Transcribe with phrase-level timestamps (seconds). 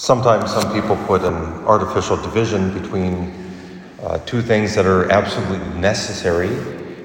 [0.00, 1.34] Sometimes some people put an
[1.66, 3.52] artificial division between
[4.02, 6.48] uh, two things that are absolutely necessary,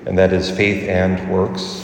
[0.06, 1.83] and that is faith and works.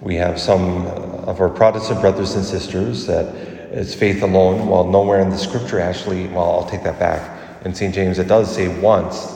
[0.00, 0.86] We have some
[1.26, 3.34] of our Protestant brothers and sisters that
[3.72, 7.64] it's faith alone, while nowhere in the scripture actually, well, I'll take that back.
[7.66, 7.92] In St.
[7.92, 9.34] James, it does say once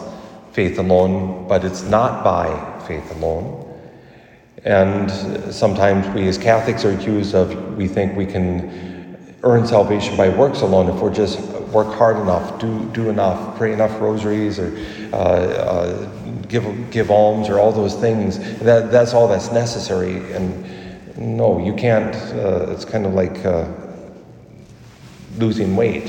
[0.52, 2.46] faith alone, but it's not by
[2.86, 3.64] faith alone.
[4.62, 5.10] And
[5.52, 8.95] sometimes we as Catholics are accused of we think we can
[9.46, 11.40] earn salvation by works alone if we're just
[11.72, 14.76] work hard enough, do, do enough, pray enough rosaries, or
[15.12, 16.10] uh, uh,
[16.48, 18.38] give, give alms, or all those things.
[18.60, 20.16] That, that's all that's necessary.
[20.32, 22.14] And no, you can't.
[22.34, 23.70] Uh, it's kind of like uh,
[25.36, 26.06] losing weight,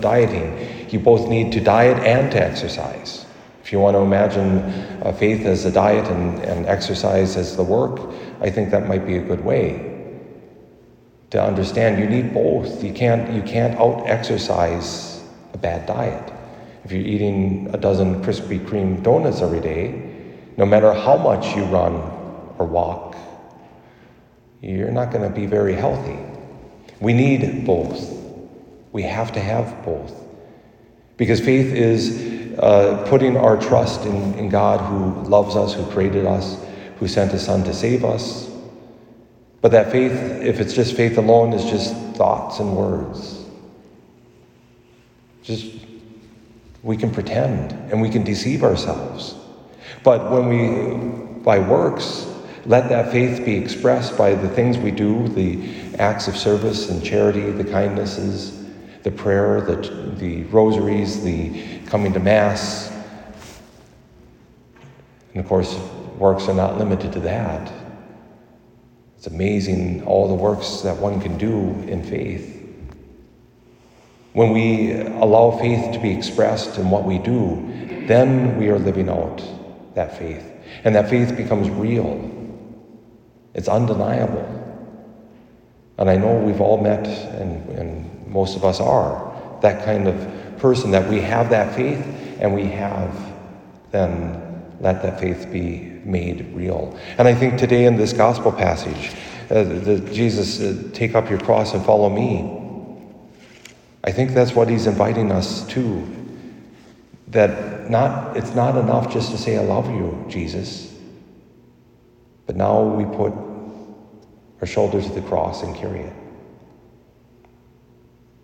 [0.00, 0.90] dieting.
[0.90, 3.24] You both need to diet and to exercise.
[3.62, 4.58] If you want to imagine
[5.02, 8.00] uh, faith as a diet and, and exercise as the work,
[8.40, 9.93] I think that might be a good way
[11.34, 12.84] to understand you need both.
[12.84, 15.20] You can't, you can't out exercise
[15.52, 16.32] a bad diet.
[16.84, 20.14] If you're eating a dozen Krispy Kreme donuts every day,
[20.56, 21.94] no matter how much you run
[22.56, 23.16] or walk,
[24.62, 26.16] you're not going to be very healthy.
[27.00, 28.16] We need both.
[28.92, 30.14] We have to have both.
[31.16, 36.26] Because faith is uh, putting our trust in, in God who loves us, who created
[36.26, 36.64] us,
[37.00, 38.53] who sent his Son to save us,
[39.64, 40.12] but that faith,
[40.42, 43.46] if it's just faith alone, is just thoughts and words.
[45.42, 45.72] Just,
[46.82, 49.34] we can pretend and we can deceive ourselves.
[50.02, 52.30] But when we, by works,
[52.66, 57.02] let that faith be expressed by the things we do, the acts of service and
[57.02, 58.66] charity, the kindnesses,
[59.02, 59.76] the prayer, the,
[60.18, 62.92] the rosaries, the coming to Mass.
[65.32, 65.74] And of course,
[66.18, 67.72] works are not limited to that.
[69.24, 72.62] It's amazing all the works that one can do in faith.
[74.34, 79.08] When we allow faith to be expressed in what we do, then we are living
[79.08, 79.42] out
[79.94, 80.44] that faith.
[80.84, 82.30] And that faith becomes real.
[83.54, 84.44] It's undeniable.
[85.96, 90.58] And I know we've all met, and, and most of us are, that kind of
[90.58, 92.04] person that we have that faith
[92.40, 93.32] and we have
[93.90, 94.43] then
[94.84, 96.94] let that faith be made real.
[97.16, 99.12] And I think today in this gospel passage,
[99.50, 102.60] uh, the, Jesus, uh, take up your cross and follow me.
[104.04, 106.06] I think that's what he's inviting us to.
[107.28, 110.94] That not, it's not enough just to say, I love you, Jesus.
[112.46, 113.32] But now we put
[114.60, 116.12] our shoulders to the cross and carry it.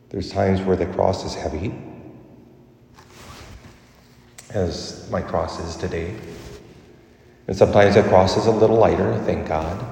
[0.09, 1.75] There's times where the cross is heavy,
[4.50, 6.15] as my cross is today.
[7.47, 9.84] And sometimes the cross is a little lighter, thank God.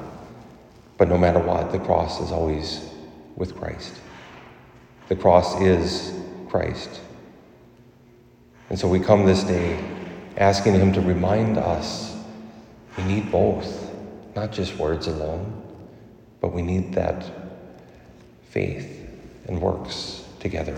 [0.96, 2.88] But no matter what, the cross is always
[3.36, 3.94] with Christ.
[5.08, 6.12] The cross is
[6.48, 7.00] Christ.
[8.68, 9.82] And so we come this day
[10.36, 12.16] asking Him to remind us
[12.96, 13.94] we need both,
[14.34, 15.62] not just words alone,
[16.40, 17.24] but we need that
[18.50, 19.08] faith
[19.46, 20.76] and works together.